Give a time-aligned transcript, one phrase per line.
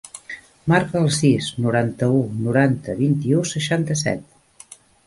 [0.73, 4.79] Marca el sis, noranta-u, noranta, vint-i-u, seixanta-set.